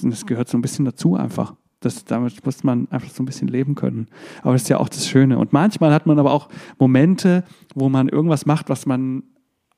[0.03, 1.55] Das gehört so ein bisschen dazu einfach.
[1.81, 4.09] Das, damit muss man einfach so ein bisschen leben können.
[4.43, 5.39] Aber das ist ja auch das Schöne.
[5.39, 7.45] Und manchmal hat man aber auch Momente,
[7.75, 9.23] wo man irgendwas macht, was man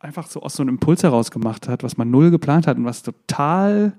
[0.01, 2.85] einfach so aus so einem Impuls heraus gemacht hat, was man null geplant hat und
[2.85, 3.95] was total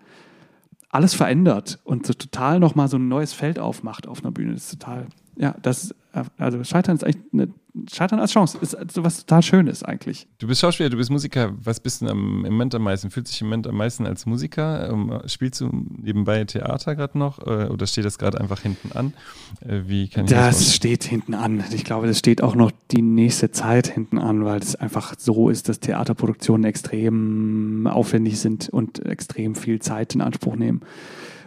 [0.89, 4.54] alles verändert und so total nochmal so ein neues Feld aufmacht auf einer Bühne.
[4.54, 5.95] Das ist total, ja, das,
[6.38, 7.49] also Scheitern ist eigentlich eine,
[7.92, 10.28] Scheitern als Chance ist so was total Schönes eigentlich.
[10.39, 11.54] Du bist Schauspieler, du bist Musiker.
[11.63, 13.10] Was bist du am, im Moment am meisten?
[13.10, 14.89] Fühlt sich im Moment am meisten als Musiker?
[14.89, 19.13] Ähm, spielst du nebenbei Theater gerade noch äh, oder steht das gerade einfach hinten an?
[19.62, 21.63] Äh, wie kann ich das, das steht hinten an.
[21.72, 25.50] Ich glaube, das steht auch noch die nächste Zeit hinten an, weil es einfach so
[25.50, 30.82] ist, dass Theaterproduktionen extrem aufwendig sind und extrem viel Zeit in Anspruch nehmen.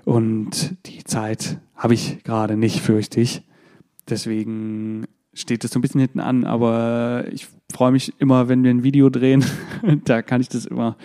[0.05, 3.43] Und die Zeit habe ich gerade nicht, fürchte ich.
[4.09, 8.71] Deswegen steht das so ein bisschen hinten an, aber ich freue mich immer, wenn wir
[8.71, 9.45] ein Video drehen.
[10.05, 10.97] da kann ich das immer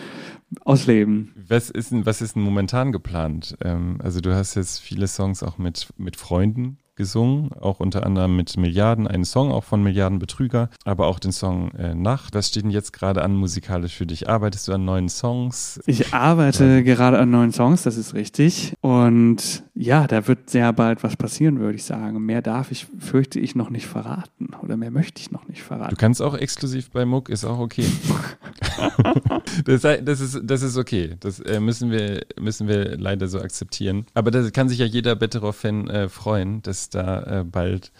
[0.64, 1.34] ausleben.
[1.48, 3.58] Was ist denn, was ist denn momentan geplant?
[3.62, 8.36] Ähm, also du hast jetzt viele Songs auch mit, mit Freunden gesungen, auch unter anderem
[8.36, 12.36] mit Milliarden, einen Song auch von Milliarden Betrüger, aber auch den Song äh, Nacht.
[12.36, 14.28] Was steht denn jetzt gerade an musikalisch für dich?
[14.30, 15.80] Arbeitest du an neuen Songs?
[15.86, 16.82] Ich arbeite ja.
[16.82, 18.74] gerade an neuen Songs, das ist richtig.
[18.82, 22.20] Und ja, da wird sehr bald was passieren, würde ich sagen.
[22.26, 24.50] Mehr darf ich, fürchte ich, noch nicht verraten.
[24.64, 25.92] Oder mehr möchte ich noch nicht verraten.
[25.92, 27.86] Du kannst auch exklusiv bei Muck, ist auch okay.
[29.66, 31.16] das, das, ist, das ist okay.
[31.20, 34.06] Das äh, müssen, wir, müssen wir leider so akzeptieren.
[34.16, 37.92] Aber da kann sich ja jeder Betteroff-Fan äh, freuen, dass da äh, bald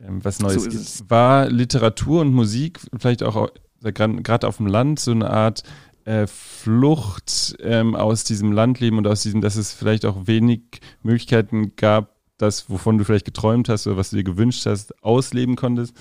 [0.00, 1.10] ähm, was Neues so gibt.
[1.10, 5.62] War Literatur und Musik vielleicht auch gerade auf dem Land so eine Art
[6.04, 10.62] äh, Flucht ähm, aus diesem Landleben und aus diesem, dass es vielleicht auch wenig
[11.02, 15.56] Möglichkeiten gab, das, wovon du vielleicht geträumt hast oder was du dir gewünscht hast, ausleben
[15.56, 15.96] konntest.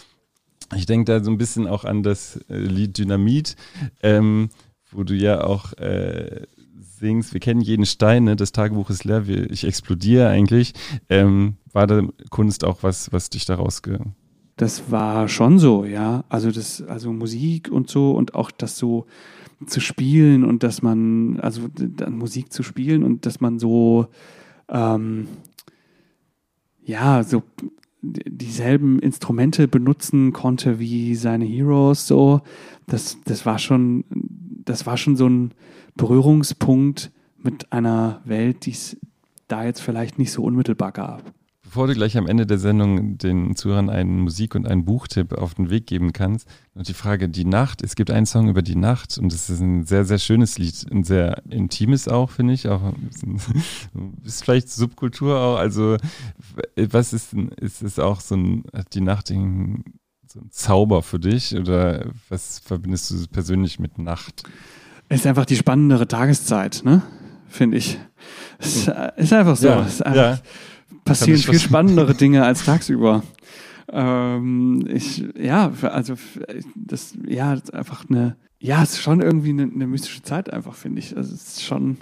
[0.76, 3.56] Ich denke da so ein bisschen auch an das äh, Lied Dynamit,
[4.02, 4.50] ähm,
[4.92, 6.44] wo du ja auch äh,
[7.06, 8.36] singst, wir kennen jeden Stein, ne?
[8.36, 10.74] das Tagebuch ist leer, ich explodiere eigentlich.
[11.10, 14.00] Ähm, war da Kunst auch was, was dich daraus ge
[14.58, 16.24] das war schon so, ja.
[16.30, 19.06] Also das, also Musik und so und auch das so
[19.66, 21.68] zu spielen und dass man, also
[22.10, 24.08] Musik zu spielen und dass man so,
[24.70, 25.28] ähm,
[26.84, 27.44] ja, so
[28.02, 32.42] dieselben Instrumente benutzen konnte wie seine Heroes, so.
[32.88, 34.06] Das, das war schon,
[34.64, 35.52] das war schon so ein
[35.96, 38.98] Berührungspunkt mit einer Welt, die es
[39.48, 41.34] da jetzt vielleicht nicht so unmittelbar gab.
[41.66, 45.56] Bevor du gleich am Ende der Sendung den Zuhörern einen Musik- und einen Buchtipp auf
[45.56, 48.76] den Weg geben kannst, noch die Frage, die Nacht, es gibt einen Song über die
[48.76, 52.70] Nacht und es ist ein sehr, sehr schönes Lied, ein sehr intimes auch, finde ich,
[52.70, 53.42] auch bisschen,
[54.24, 55.98] ist vielleicht Subkultur auch, also
[56.76, 59.84] was ist, ist es auch so ein, hat die Nacht ein,
[60.28, 64.44] so ein Zauber für dich oder was verbindest du persönlich mit Nacht?
[65.10, 67.02] Es ist einfach die spannendere Tageszeit, ne?
[67.48, 68.00] Finde ich.
[68.58, 68.88] Es
[69.18, 69.68] ist einfach so.
[69.68, 70.40] Ja, einfach, ja
[71.06, 73.24] passieren viel spannendere Dinge als tagsüber.
[73.88, 76.16] Ähm, ich, ja, also
[76.76, 80.52] das, ja, das ist einfach eine, ja, es ist schon irgendwie eine, eine mystische Zeit
[80.52, 81.16] einfach, finde ich.
[81.16, 81.98] Also es ist schon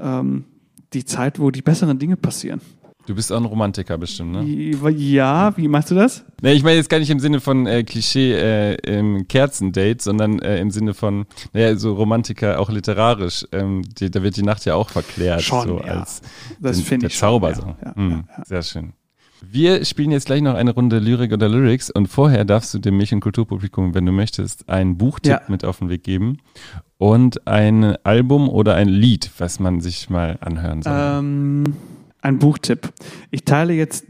[0.00, 0.44] ähm,
[0.92, 2.60] die Zeit, wo die besseren Dinge passieren.
[3.06, 4.44] Du bist auch ein Romantiker bestimmt, ne?
[4.92, 6.24] Ja, wie machst du das?
[6.40, 10.38] Nee, ich meine jetzt gar nicht im Sinne von äh, Klischee äh, im Kerzendate, sondern
[10.38, 13.46] äh, im Sinne von, naja, so Romantiker auch literarisch.
[13.52, 15.42] Ähm, die, da wird die Nacht ja auch verklärt.
[15.42, 16.00] Schon, so ja.
[16.00, 16.22] als
[16.60, 17.54] das finde ich Zauber.
[17.54, 17.84] Schon, ja, so.
[17.84, 18.94] Ja, mhm, sehr schön.
[19.42, 22.96] Wir spielen jetzt gleich noch eine Runde Lyrik oder Lyrics und vorher darfst du dem
[22.96, 26.38] Milch- und Kulturpublikum, wenn du möchtest, einen Buchtipp mit auf den Weg geben
[26.96, 30.92] und ein Album oder ein Lied, was man sich mal anhören soll.
[30.94, 31.64] Ähm
[32.24, 32.92] ein Buchtipp.
[33.30, 34.06] Ich teile jetzt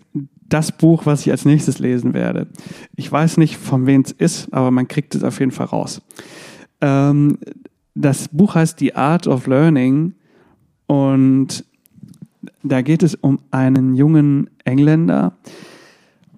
[0.48, 2.46] das Buch, was ich als nächstes lesen werde.
[2.94, 6.00] Ich weiß nicht, von wem es ist, aber man kriegt es auf jeden Fall raus.
[6.81, 7.38] Ähm,
[7.94, 10.14] das Buch heißt The Art of Learning
[10.87, 11.64] und
[12.62, 15.37] da geht es um einen jungen Engländer,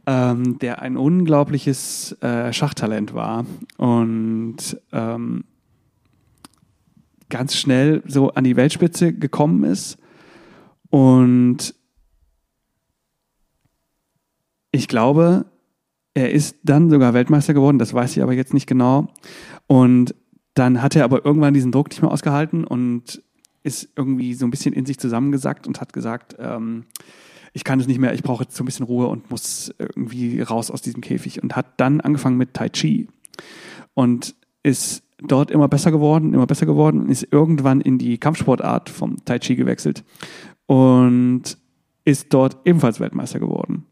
[0.07, 3.45] ähm, der ein unglaubliches äh, Schachtalent war
[3.77, 5.45] und ähm,
[7.29, 9.99] ganz schnell so an die Weltspitze gekommen ist
[10.91, 11.75] und
[14.71, 15.47] ich glaube,
[16.15, 19.09] er ist dann sogar Weltmeister geworden, das weiß ich aber jetzt nicht genau.
[19.67, 20.15] Und
[20.55, 23.23] dann hat er aber irgendwann diesen Druck nicht mehr ausgehalten und
[23.63, 26.85] ist irgendwie so ein bisschen in sich zusammengesackt und hat gesagt, ähm,
[27.53, 30.41] ich kann es nicht mehr, ich brauche jetzt so ein bisschen Ruhe und muss irgendwie
[30.41, 31.43] raus aus diesem Käfig.
[31.43, 33.09] Und hat dann angefangen mit Tai Chi
[33.95, 38.89] und ist dort immer besser geworden, immer besser geworden und ist irgendwann in die Kampfsportart
[38.89, 40.05] vom Tai Chi gewechselt
[40.67, 41.59] und
[42.05, 43.87] ist dort ebenfalls Weltmeister geworden.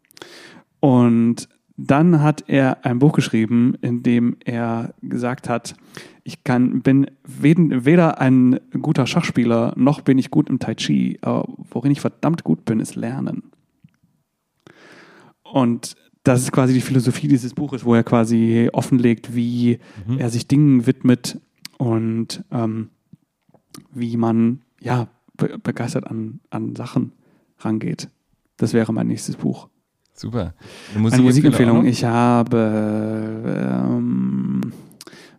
[0.81, 5.75] Und dann hat er ein Buch geschrieben, in dem er gesagt hat,
[6.23, 11.47] ich kann, bin weder ein guter Schachspieler, noch bin ich gut im Tai Chi, aber
[11.71, 13.51] worin ich verdammt gut bin, ist Lernen.
[15.43, 20.19] Und das ist quasi die Philosophie dieses Buches, wo er quasi offenlegt, wie mhm.
[20.19, 21.39] er sich Dingen widmet
[21.77, 22.89] und ähm,
[23.93, 27.13] wie man ja be begeistert an, an Sachen
[27.59, 28.09] rangeht.
[28.57, 29.69] Das wäre mein nächstes Buch.
[30.13, 30.55] Super.
[30.93, 31.25] Eine Musikempfehlung.
[31.25, 31.87] Musikempfehlung.
[31.87, 34.73] Ich habe ähm,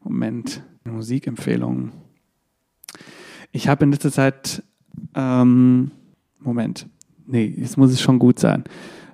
[0.04, 1.92] Moment, eine Musikempfehlung.
[3.52, 4.64] Ich habe in letzter Zeit
[5.14, 5.92] ähm,
[6.40, 6.88] Moment.
[7.26, 8.66] Nee, jetzt muss es schon gut sein.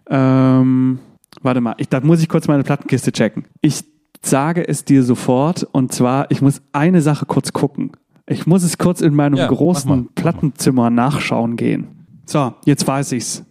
[0.10, 1.00] Ähm,
[1.42, 3.46] warte mal, ich, da muss ich kurz meine Plattenkiste checken.
[3.62, 3.84] Ich
[4.22, 7.92] sage es dir sofort und zwar, ich muss eine Sache kurz gucken.
[8.32, 11.88] Ich muss es kurz in meinem ja, großen Plattenzimmer nachschauen gehen.
[12.26, 13.44] So, jetzt weiß ich's.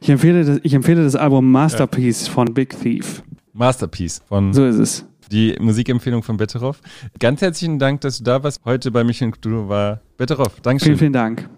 [0.00, 2.32] Ich empfehle das, ich empfehle das Album Masterpiece ja.
[2.32, 3.22] von Big Thief.
[3.52, 4.52] Masterpiece von.
[4.52, 5.04] So ist es.
[5.32, 6.80] Die Musikempfehlung von Betteroff.
[7.18, 8.60] Ganz herzlichen Dank, dass du da warst.
[8.64, 10.60] Heute bei Michael Cthulhu war Betteroff.
[10.60, 10.90] Dankeschön.
[10.90, 11.48] Vielen, vielen Dank.